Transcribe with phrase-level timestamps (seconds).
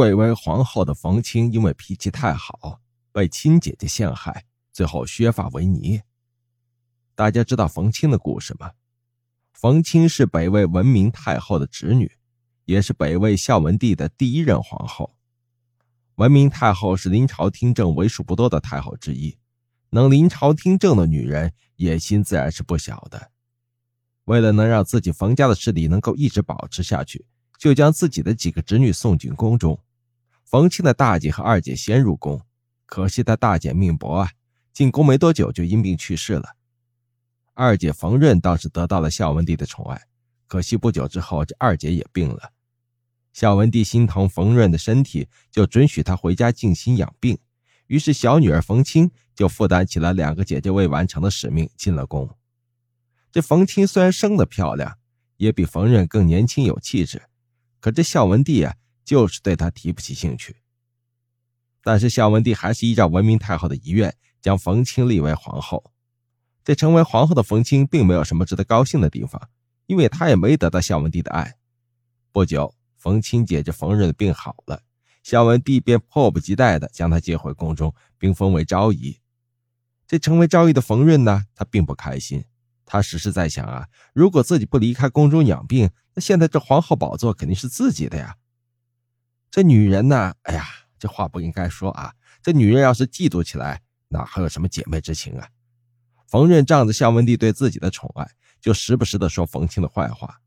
[0.00, 2.80] 贵为皇后的冯清，因为脾气太好，
[3.12, 6.00] 被亲姐姐陷害，最后削发为尼。
[7.14, 8.70] 大家知道冯清的故事吗？
[9.52, 12.10] 冯清是北魏文明太后的侄女，
[12.64, 15.14] 也是北魏孝文帝的第一任皇后。
[16.14, 19.36] 文明太后是临朝听政为数不多的太后之一，
[19.90, 23.30] 能临朝听政的女人，野心自然是不小的。
[24.24, 27.26] 为了能让自己冯家的势力能够一直保持下去，
[27.58, 29.78] 就将自己的几个侄女送进宫中。
[30.50, 32.42] 冯清的大姐和二姐先入宫，
[32.84, 34.32] 可惜她大姐命薄啊，
[34.72, 36.56] 进宫没多久就因病去世了。
[37.54, 40.08] 二姐冯润倒是得到了孝文帝的宠爱，
[40.48, 42.50] 可惜不久之后，这二姐也病了。
[43.32, 47.38] 孝文帝心疼冯润的身体，就准许她回家静心养病。
[47.86, 52.28] 于是，小女儿冯清就负担起了两个姐姐未完成的使命，进了宫。
[53.30, 54.98] 这冯清虽然生得漂亮，
[55.36, 57.22] 也比冯润更年轻有气质，
[57.78, 58.74] 可这孝文帝啊，
[59.10, 60.54] 就是对他提不起兴趣。
[61.82, 65.90] 但是孝文帝还是依照文明太后的遗愿，将冯清立为皇后。
[66.62, 69.48] 这成为皇后的冯清并没有什么值得高兴的地方，
[69.86, 71.56] 因为她也没得到孝文帝的爱。
[72.30, 74.84] 不久，冯清姐姐冯润的病好了，
[75.24, 79.18] 孝文帝便迫不及待地将她接回宫中，并封为昭仪。
[80.06, 82.44] 这成为昭仪的冯润呢，他并不开心。
[82.86, 88.36] 他时时在想啊，如果自己不离开宫中养病，那现在这皇后宝座肯定是自己的呀。
[89.50, 90.64] 这女人呢，哎呀，
[90.98, 92.14] 这话不应该说啊。
[92.42, 95.48] 这女人要是嫉妒起来，哪还有什么姐妹之情啊？
[96.26, 100.40] 冯润仗着孝文帝对自己的宠爱，就时不时的说冯清的坏话。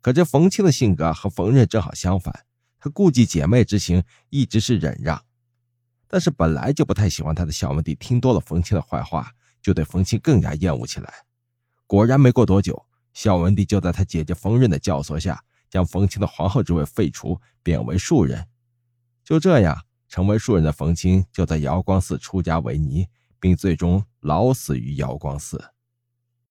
[0.00, 2.46] 可这冯清的性格和冯润正好相反，
[2.78, 5.20] 他顾忌姐妹之情，一直是忍让。
[6.06, 11.12] 但是本来就不太喜欢他的孝文帝，听多了冯清的坏话，就对冯清更加厌恶起来。
[11.86, 18.46] 果然，没过多久，孝文帝就在他姐姐冯润的教唆下，将冯清的皇后之位废除，贬为庶人。
[19.24, 23.06] 就这样，成为庶人的冯清，就在瑶光寺出家为尼。
[23.40, 25.72] 并最终老死于瑶光寺。